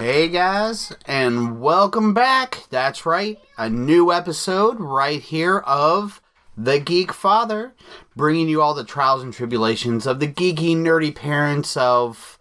[0.00, 2.68] Hey guys, and welcome back.
[2.70, 6.22] That's right, a new episode right here of
[6.56, 7.72] The Geekfather,
[8.14, 12.38] bringing you all the trials and tribulations of the geeky, nerdy parents of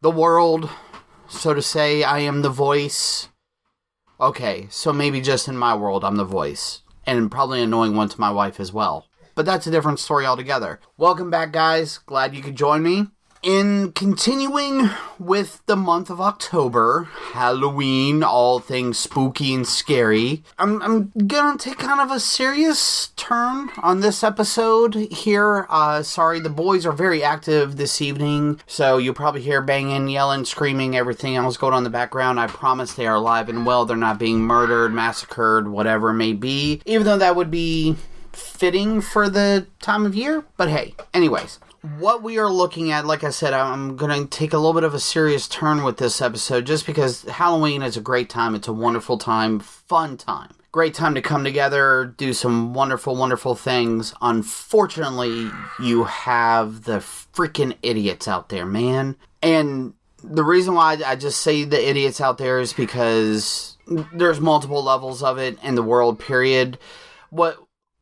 [0.00, 0.70] the world.
[1.28, 3.28] So to say, I am the voice.
[4.18, 6.80] Okay, so maybe just in my world, I'm the voice.
[7.04, 9.08] And probably an annoying one to my wife as well.
[9.34, 10.80] But that's a different story altogether.
[10.96, 11.98] Welcome back, guys.
[11.98, 13.08] Glad you could join me.
[13.42, 21.12] In continuing with the month of October, Halloween, all things spooky and scary, I'm, I'm
[21.28, 25.68] gonna take kind of a serious turn on this episode here.
[25.70, 30.44] Uh, sorry, the boys are very active this evening, so you'll probably hear banging, yelling,
[30.44, 32.40] screaming, everything else going on in the background.
[32.40, 33.84] I promise they are alive and well.
[33.84, 37.94] They're not being murdered, massacred, whatever it may be, even though that would be
[38.32, 40.44] fitting for the time of year.
[40.56, 44.52] But hey, anyways what we are looking at, like I said, I'm going to take
[44.52, 48.00] a little bit of a serious turn with this episode just because Halloween is a
[48.00, 48.54] great time.
[48.54, 50.54] It's a wonderful time, fun time.
[50.70, 54.12] Great time to come together, do some wonderful, wonderful things.
[54.20, 59.16] Unfortunately, you have the freaking idiots out there, man.
[59.42, 63.78] And the reason why I just say the idiots out there is because
[64.12, 66.78] there's multiple levels of it in the world, period.
[67.30, 67.58] What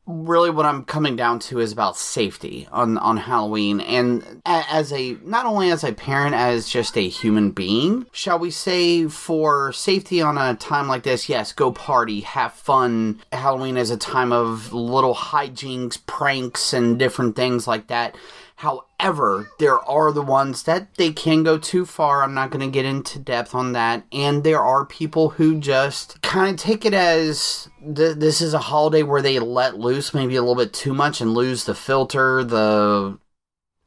[0.06, 3.80] really what I'm coming down to is about safety on on Halloween.
[3.80, 8.50] And as a not only as a parent as just a human being shall we
[8.50, 13.20] say for safety on a time like this yes go party have fun.
[13.32, 18.16] Halloween is a time of little hijinks pranks and different things like that
[18.56, 22.22] However, there are the ones that they can go too far.
[22.22, 24.06] I'm not going to get into depth on that.
[24.12, 28.58] And there are people who just kind of take it as th- this is a
[28.58, 32.42] holiday where they let loose maybe a little bit too much and lose the filter,
[32.42, 33.18] the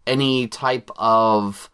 [0.06, 1.69] any type of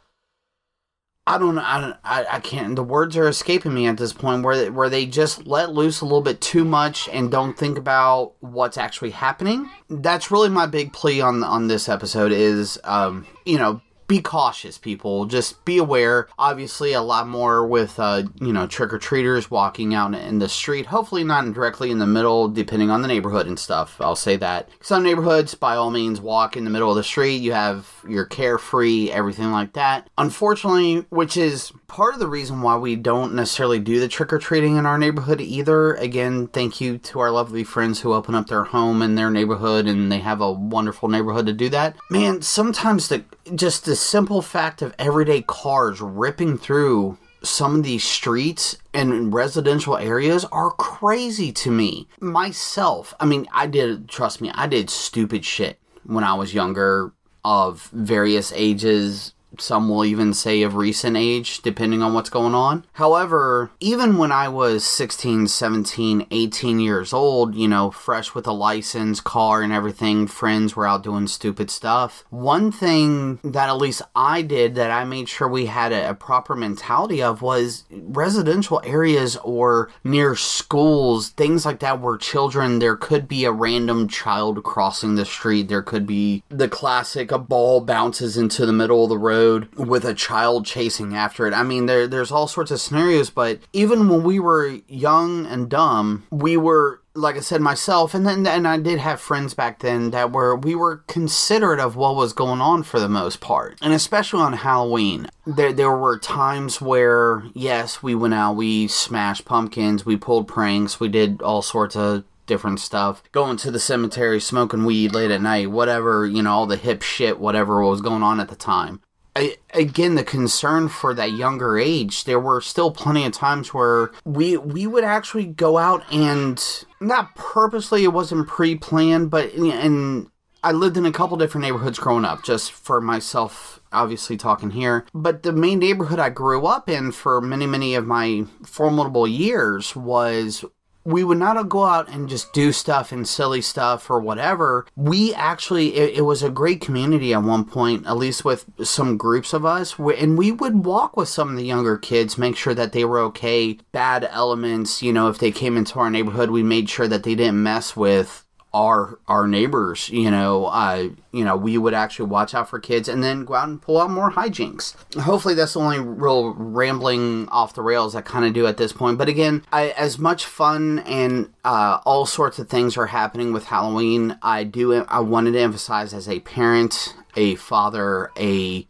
[1.27, 1.63] I don't know.
[1.63, 2.75] I, I can't.
[2.75, 6.01] The words are escaping me at this point, where they, where they just let loose
[6.01, 9.67] a little bit too much and don't think about what's actually happening.
[9.89, 12.31] That's really my big plea on on this episode.
[12.31, 15.25] Is um, you know be cautious, people.
[15.25, 16.27] Just be aware.
[16.37, 20.49] Obviously, a lot more with uh, you know trick or treaters walking out in the
[20.49, 20.87] street.
[20.87, 23.99] Hopefully, not directly in the middle, depending on the neighborhood and stuff.
[23.99, 27.37] I'll say that some neighborhoods, by all means, walk in the middle of the street.
[27.37, 30.09] You have your carefree, everything like that.
[30.17, 34.39] Unfortunately, which is part of the reason why we don't necessarily do the trick or
[34.39, 35.93] treating in our neighborhood either.
[35.95, 39.87] Again, thank you to our lovely friends who open up their home in their neighborhood
[39.87, 41.95] and they have a wonderful neighborhood to do that.
[42.09, 43.23] Man, sometimes the
[43.53, 49.97] just the simple fact of everyday cars ripping through some of these streets and residential
[49.97, 52.07] areas are crazy to me.
[52.19, 57.13] Myself, I mean, I did, trust me, I did stupid shit when I was younger
[57.43, 62.85] of various ages, some will even say of recent age, depending on what's going on.
[62.93, 68.51] However, even when I was 16, 17, 18 years old, you know, fresh with a
[68.51, 72.23] license, car, and everything, friends were out doing stupid stuff.
[72.29, 76.13] One thing that at least I did that I made sure we had a, a
[76.13, 82.95] proper mentality of was residential areas or near schools, things like that, where children, there
[82.95, 85.67] could be a random child crossing the street.
[85.67, 89.73] There could be the classic, a ball bounces into the middle of the road road
[89.75, 91.53] with a child chasing after it.
[91.53, 95.69] I mean, there there's all sorts of scenarios, but even when we were young and
[95.69, 99.79] dumb, we were like I said myself, and then and I did have friends back
[99.79, 103.77] then that were we were considerate of what was going on for the most part,
[103.81, 105.27] and especially on Halloween.
[105.45, 110.99] There there were times where yes, we went out, we smashed pumpkins, we pulled pranks,
[110.99, 115.41] we did all sorts of different stuff, going to the cemetery, smoking weed late at
[115.41, 119.01] night, whatever, you know, all the hip shit, whatever was going on at the time.
[119.35, 124.11] I, again the concern for that younger age there were still plenty of times where
[124.23, 126.63] we we would actually go out and
[127.01, 130.29] not purposely it wasn't pre-planned but and
[130.63, 135.05] I lived in a couple different neighborhoods growing up just for myself obviously talking here.
[135.13, 139.95] But the main neighborhood I grew up in for many many of my formidable years
[139.95, 140.65] was
[141.05, 144.85] we would not go out and just do stuff and silly stuff or whatever.
[144.95, 149.15] We actually, it, it was a great community at one point, at least with some
[149.15, 152.73] groups of us, and we would walk with some of the younger kids, make sure
[152.73, 153.77] that they were okay.
[153.91, 157.35] Bad elements, you know, if they came into our neighborhood, we made sure that they
[157.35, 158.44] didn't mess with
[158.75, 163.07] our our neighbors you know uh you know we would actually watch out for kids
[163.07, 164.95] and then go out and pull out more hijinks.
[165.21, 168.91] Hopefully that's the only real rambling off the rails i kind of do at this
[168.91, 169.17] point.
[169.17, 173.65] But again I, as much fun and uh, all sorts of things are happening with
[173.65, 178.87] halloween i do i wanted to emphasize as a parent a father a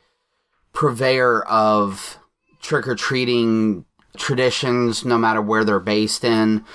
[0.74, 2.18] purveyor of
[2.62, 3.86] trick-or-treating
[4.18, 6.66] traditions no matter where they're based in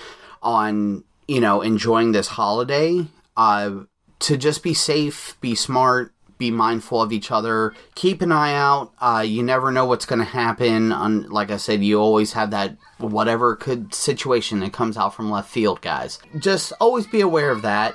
[0.43, 3.07] on you know, enjoying this holiday,
[3.37, 3.71] uh,
[4.19, 8.93] to just be safe, be smart, be mindful of each other, keep an eye out.
[9.01, 10.91] Uh, you never know what's going to happen.
[10.91, 15.31] On, like I said, you always have that whatever could situation that comes out from
[15.31, 16.19] left field, guys.
[16.37, 17.95] Just always be aware of that.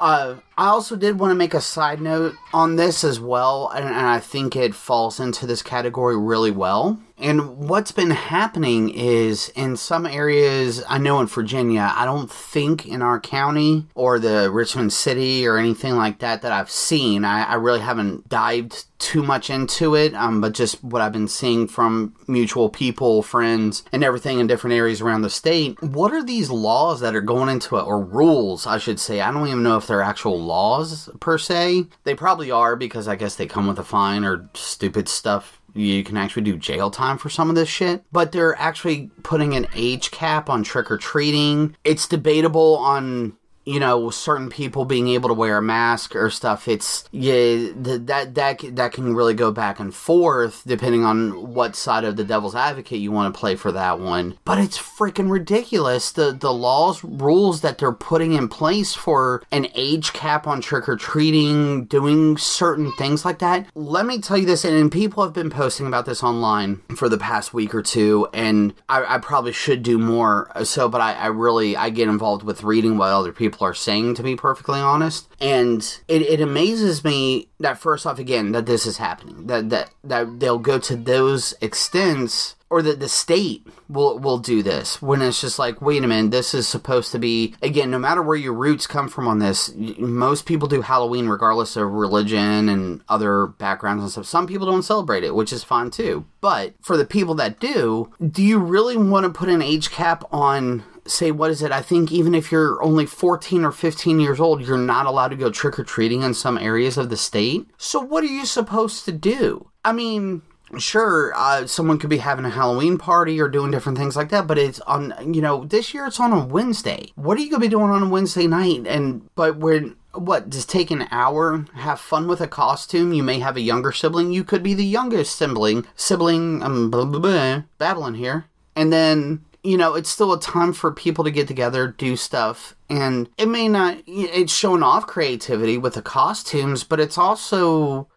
[0.00, 3.86] Uh, I also did want to make a side note on this as well, and,
[3.86, 7.00] and I think it falls into this category really well.
[7.16, 12.86] And what's been happening is in some areas, I know in Virginia, I don't think
[12.86, 17.26] in our county or the Richmond City or anything like that that I've seen.
[17.26, 21.28] I, I really haven't dived too much into it, um, but just what I've been
[21.28, 25.82] seeing from mutual people, friends, and everything in different areas around the state.
[25.82, 29.20] What are these laws that are going into it, or rules, I should say?
[29.20, 31.86] I don't even know if they're actual laws per se.
[32.04, 36.02] They probably are because I guess they come with a fine or stupid stuff you
[36.02, 38.02] can actually do jail time for some of this shit.
[38.12, 41.76] But they're actually putting an age cap on trick or treating.
[41.84, 43.36] It's debatable on
[43.70, 48.34] you know certain people being able to wear a mask or stuff it's yeah that
[48.34, 52.54] that that can really go back and forth depending on what side of the devil's
[52.54, 54.38] advocate you want to play for that one.
[54.44, 59.68] But it's freaking ridiculous the the laws rules that they're putting in place for an
[59.74, 63.66] age cap on trick or treating doing certain things like that.
[63.74, 67.18] Let me tell you this and people have been posting about this online for the
[67.18, 71.14] past week or two and I, I probably should do more uh, so but I,
[71.14, 74.36] I really I get involved with reading what other people people are saying, to be
[74.36, 75.28] perfectly honest.
[75.38, 79.46] And it, it amazes me that first off, again, that this is happening.
[79.46, 84.62] That that that they'll go to those extents or that the state will will do
[84.62, 87.98] this when it's just like wait a minute this is supposed to be again no
[87.98, 92.68] matter where your roots come from on this most people do halloween regardless of religion
[92.68, 96.72] and other backgrounds and stuff some people don't celebrate it which is fine too but
[96.80, 100.84] for the people that do do you really want to put an age cap on
[101.10, 101.72] say what is it?
[101.72, 105.36] I think even if you're only 14 or 15 years old you're not allowed to
[105.36, 107.66] go trick-or-treating in some areas of the state.
[107.78, 109.70] So what are you supposed to do?
[109.84, 110.42] I mean
[110.78, 114.46] sure uh, someone could be having a halloween party or doing different things like that
[114.46, 117.10] but it's on you know this year it's on a wednesday.
[117.16, 118.86] What are you gonna be doing on a wednesday night?
[118.86, 123.12] And but when what just take an hour have fun with a costume?
[123.12, 124.32] You may have a younger sibling.
[124.32, 128.46] You could be the youngest sibling sibling um blah, blah, blah, battling here.
[128.76, 132.74] And then you know, it's still a time for people to get together, do stuff,
[132.88, 138.08] and it may not, it's showing off creativity with the costumes, but it's also,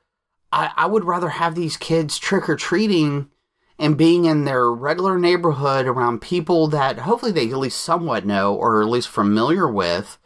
[0.52, 3.30] I, I would rather have these kids trick or treating
[3.78, 8.56] and being in their regular neighborhood around people that hopefully they at least somewhat know
[8.56, 10.18] or at least familiar with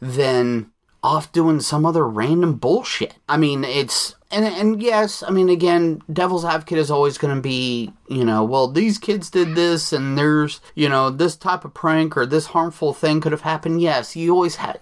[0.00, 0.71] than
[1.02, 3.16] off doing some other random bullshit.
[3.28, 7.42] I mean, it's and and yes, I mean again, devil's advocate is always going to
[7.42, 11.74] be, you know, well, these kids did this and there's, you know, this type of
[11.74, 13.80] prank or this harmful thing could have happened.
[13.80, 14.78] Yes, you always have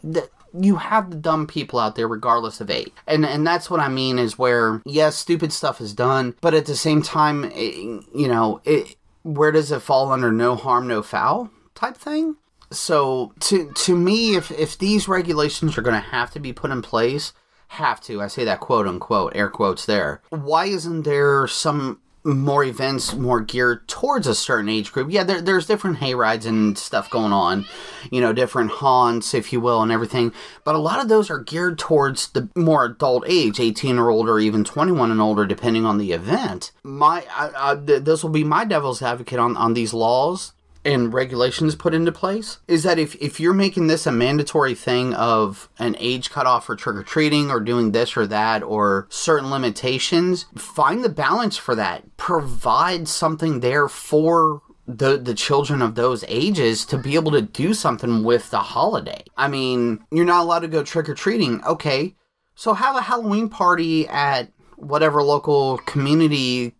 [0.58, 2.92] you have the dumb people out there regardless of age.
[3.06, 6.66] And and that's what I mean is where yes, stupid stuff is done, but at
[6.66, 7.74] the same time, it,
[8.14, 12.36] you know, it where does it fall under no harm no foul type thing?
[12.70, 16.70] So to to me if if these regulations are going to have to be put
[16.70, 17.32] in place
[17.68, 22.62] have to i say that quote unquote air quotes there why isn't there some more
[22.64, 25.10] events more geared towards a certain age group?
[25.10, 27.64] Yeah there, there's different hay rides and stuff going on
[28.10, 30.32] you know different haunts if you will and everything
[30.64, 34.38] but a lot of those are geared towards the more adult age 18 or older
[34.38, 36.72] even 21 and older depending on the event.
[36.82, 40.52] My I, I, this will be my devil's advocate on on these laws
[40.84, 45.14] and regulations put into place is that if, if you're making this a mandatory thing
[45.14, 49.50] of an age cutoff for trick or treating or doing this or that or certain
[49.50, 52.16] limitations, find the balance for that.
[52.16, 57.74] Provide something there for the the children of those ages to be able to do
[57.74, 59.22] something with the holiday.
[59.36, 61.62] I mean, you're not allowed to go trick or treating.
[61.64, 62.16] Okay.
[62.54, 66.74] So have a Halloween party at whatever local community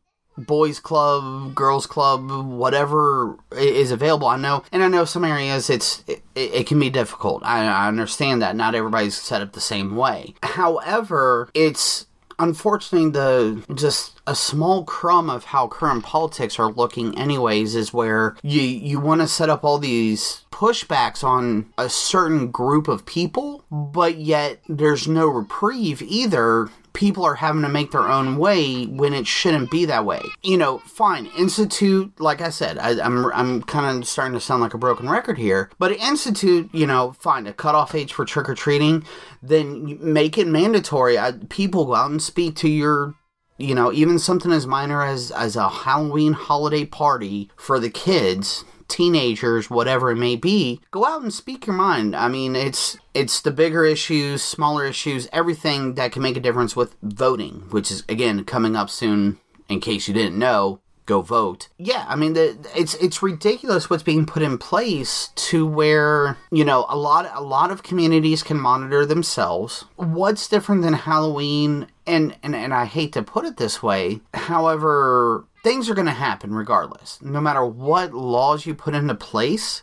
[0.47, 4.29] boys club, girls club, whatever is available.
[4.29, 7.43] I know, and I know some areas it's it, it can be difficult.
[7.45, 10.35] I, I understand that not everybody's set up the same way.
[10.43, 12.07] However, it's
[12.41, 18.37] unfortunately the just a small crumb of how current politics are looking anyways is where
[18.43, 23.65] you you want to set up all these pushbacks on a certain group of people
[23.71, 26.69] but yet there's no reprieve either.
[26.93, 30.21] People are having to make their own way when it shouldn't be that way.
[30.43, 34.61] You know fine institute like i said I, i'm i'm kind of starting to sound
[34.61, 39.05] like a broken record here but institute you know fine a cutoff age for trick-or-treating
[39.43, 41.19] then make it mandatory.
[41.19, 43.15] I, people go out and speak to your
[43.57, 48.65] you know even something as minor as as a halloween holiday party for the kids
[48.91, 53.41] teenagers whatever it may be go out and speak your mind i mean it's it's
[53.41, 58.05] the bigger issues smaller issues everything that can make a difference with voting which is
[58.09, 60.81] again coming up soon in case you didn't know
[61.11, 61.69] go vote.
[61.77, 66.65] Yeah, I mean, the, it's it's ridiculous what's being put in place to where you
[66.65, 69.85] know a lot a lot of communities can monitor themselves.
[69.97, 71.89] What's different than Halloween?
[72.07, 76.13] And and and I hate to put it this way, however, things are going to
[76.13, 79.83] happen regardless, no matter what laws you put into place.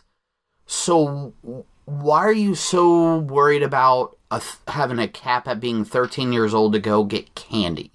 [0.66, 1.34] So
[1.84, 6.72] why are you so worried about a, having a cap at being 13 years old
[6.74, 7.92] to go get candy?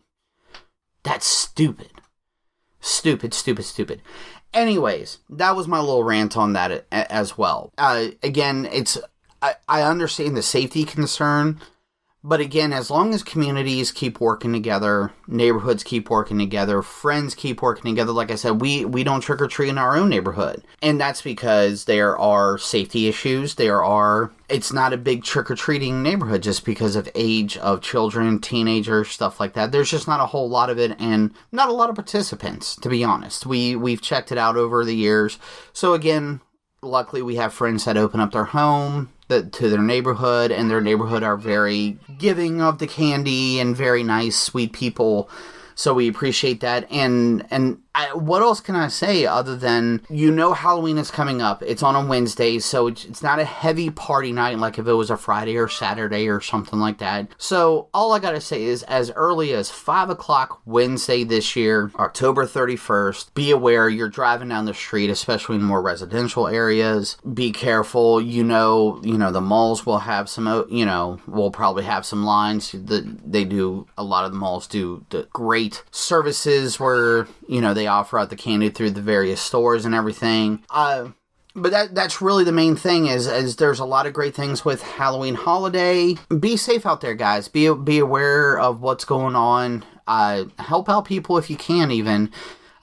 [1.04, 1.92] That's stupid.
[2.80, 4.02] Stupid, stupid, stupid.
[4.54, 7.72] Anyways, that was my little rant on that as well.
[7.78, 8.98] Uh, again, it's
[9.42, 11.60] I, I understand the safety concern,
[12.26, 17.62] but again, as long as communities keep working together, neighborhoods keep working together, friends keep
[17.62, 18.14] working together.
[18.14, 21.22] Like I said, we we don't trick or treat in our own neighborhood, and that's
[21.22, 23.56] because there are safety issues.
[23.56, 27.82] There are it's not a big trick or treating neighborhood just because of age of
[27.82, 29.74] children, teenagers, stuff like that.
[29.74, 32.78] There's just not a whole lot of it, and not a lot of participants.
[32.78, 35.38] To be honest, we we've checked it out over the years.
[35.74, 36.40] So again,
[36.82, 40.82] luckily we have friends that open up their home that, to their neighborhood and their
[40.82, 45.30] neighborhood are very giving of the candy and very nice sweet people.
[45.76, 46.92] So we appreciate that.
[46.92, 51.42] And and I, what else can i say other than you know halloween is coming
[51.42, 54.88] up it's on a wednesday so it's, it's not a heavy party night like if
[54.88, 57.28] it was a friday or saturday or something like that.
[57.38, 62.46] So all i gotta say is as early as 5 o'clock wednesday this year october
[62.46, 67.18] 31st be aware you're driving down the street especially in more residential areas.
[67.34, 71.52] Be careful you know you know the malls will have some uh, you know will
[71.52, 72.72] probably have some lines.
[72.72, 77.74] That they do a lot of the malls do the great services where you know
[77.74, 81.08] they offer out the candy through the various stores and everything uh
[81.56, 84.66] but that that's really the main thing is is there's a lot of great things
[84.66, 86.16] with Halloween holiday.
[86.40, 87.48] Be safe out there, guys.
[87.48, 89.86] Be be aware of what's going on.
[90.08, 91.92] Uh, help out people if you can.
[91.92, 92.32] Even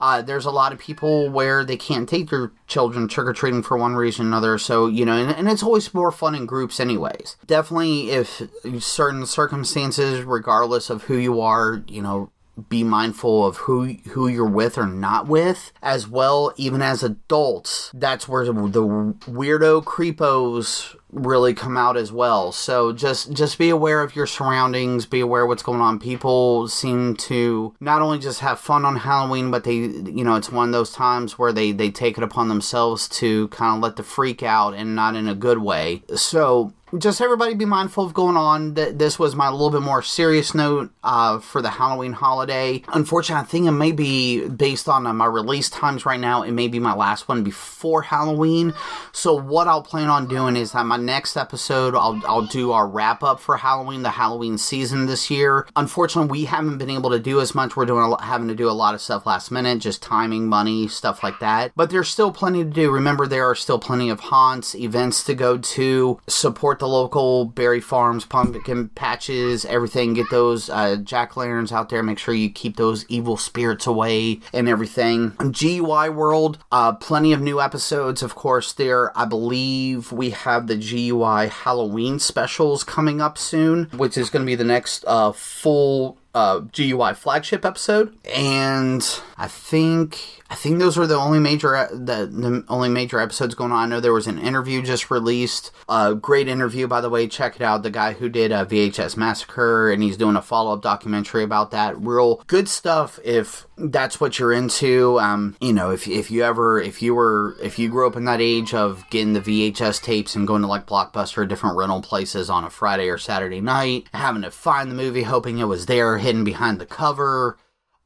[0.00, 3.62] uh, there's a lot of people where they can't take their children trick or treating
[3.62, 4.57] for one reason or another.
[4.57, 7.37] So you know, and, and it's always more fun in groups, anyways.
[7.47, 8.42] Definitely, if
[8.78, 12.30] certain circumstances, regardless of who you are, you know,
[12.68, 17.90] be mindful of who who you're with or not with as well even as adults.
[17.94, 22.52] That's where the weirdo creepos really come out as well.
[22.52, 25.06] So just just be aware of your surroundings.
[25.06, 25.98] Be aware what's going on.
[25.98, 30.52] People seem to not only just have fun on halloween but they you know it's
[30.52, 33.96] one of those times where they they take it upon themselves to kind of let
[33.96, 36.02] the freak out and not in a good way.
[36.14, 38.75] So just everybody be mindful of going on.
[38.75, 42.82] That This was my little bit more serious note uh, for the Halloween holiday.
[42.88, 46.42] Unfortunately, I think it may be based on uh, my release times right now.
[46.42, 48.75] It may be my last one before Halloween.
[49.12, 52.88] So what I'll plan on doing is that my next episode, I'll I'll do our
[52.88, 55.66] wrap up for Halloween, the Halloween season this year.
[55.76, 57.76] Unfortunately, we haven't been able to do as much.
[57.76, 61.23] We're doing having to do a lot of stuff last minute, just timing, money, stuff
[61.23, 61.73] like that.
[61.76, 62.90] But there's still plenty to do.
[62.90, 66.20] Remember, there are still plenty of haunts, events to go to.
[66.26, 70.14] Support the local berry farms, pumpkin patches, everything.
[70.14, 72.02] Get those uh, jack lanterns out there.
[72.02, 75.30] Make sure you keep those evil spirits away and everything.
[75.38, 78.22] GUI World, uh, plenty of new episodes.
[78.22, 84.18] Of course, there, I believe we have the GUI Halloween specials coming up soon, which
[84.18, 89.06] is going to be the next uh, full uh, GUI flagship episode, and
[89.37, 93.54] I think I think those are the only major uh, the, the only major episodes
[93.54, 93.85] going on.
[93.85, 97.28] I know there was an interview just released, a great interview by the way.
[97.28, 97.85] Check it out.
[97.85, 101.71] The guy who did uh, VHS Massacre, and he's doing a follow up documentary about
[101.71, 101.97] that.
[102.00, 103.21] Real good stuff.
[103.25, 107.54] If that's what you're into, um, you know, if if you ever if you were
[107.62, 110.69] if you grew up in that age of getting the VHS tapes and going to
[110.69, 114.90] like Blockbuster, or different rental places on a Friday or Saturday night, having to find
[114.90, 117.57] the movie, hoping it was there hidden behind the cover.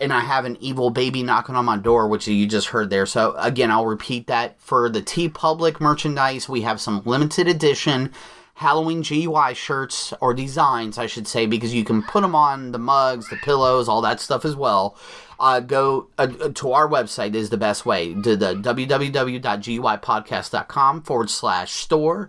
[0.00, 3.06] and I have an evil baby knocking on my door, which you just heard there.
[3.06, 6.48] So again, I'll repeat that for the TeePublic merchandise.
[6.48, 8.12] We have some limited edition
[8.60, 12.78] Halloween GUI shirts or designs, I should say, because you can put them on the
[12.78, 14.98] mugs, the pillows, all that stuff as well.
[15.38, 21.72] Uh, go uh, to our website is the best way to the www.guipodcast.com forward slash
[21.72, 22.28] store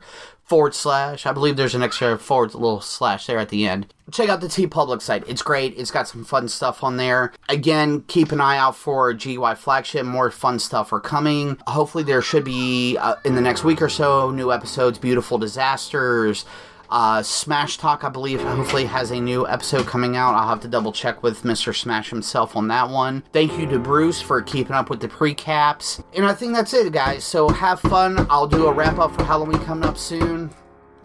[0.52, 1.26] forward slash.
[1.26, 3.88] I believe there's an extra forward little slash there at the end.
[4.12, 5.24] Check out the TeePublic site.
[5.26, 5.78] It's great.
[5.78, 7.32] It's got some fun stuff on there.
[7.48, 10.06] Again, keep an eye out for GUI flagship.
[10.06, 11.58] More fun stuff are coming.
[11.68, 15.00] Hopefully, there should be uh, in the next week or so new episodes.
[15.00, 16.44] Beautiful disasters.
[16.92, 20.36] Uh, Smash Talk, I believe, hopefully has a new episode coming out.
[20.36, 21.74] I'll have to double check with Mr.
[21.74, 23.24] Smash himself on that one.
[23.32, 26.04] Thank you to Bruce for keeping up with the precaps.
[26.14, 27.24] And I think that's it, guys.
[27.24, 28.28] So have fun.
[28.30, 30.52] I'll do a wrap up for Halloween coming up soon.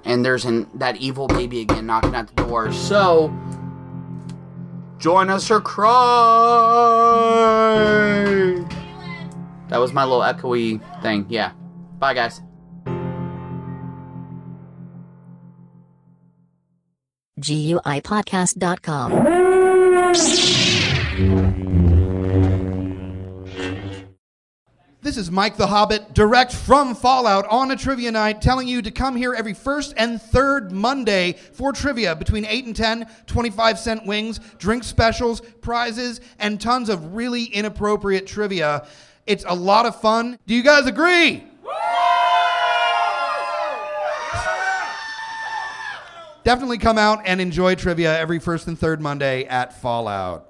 [0.04, 2.72] And there's an, that evil baby again knocking at the door.
[2.72, 3.32] So
[4.98, 5.92] join us or cry.
[9.68, 11.26] That was my little echoey thing.
[11.28, 11.52] Yeah.
[12.00, 12.40] Bye, guys.
[17.40, 19.26] GUIPodcast.com.
[25.02, 28.90] This is Mike the Hobbit, direct from Fallout on a trivia night, telling you to
[28.90, 34.06] come here every first and third Monday for trivia between 8 and 10, 25 cent
[34.06, 38.86] wings, drink specials, prizes, and tons of really inappropriate trivia.
[39.26, 40.38] It's a lot of fun.
[40.46, 41.44] Do you guys agree?
[46.46, 50.44] Definitely come out and enjoy trivia every first and third Monday at Fallout.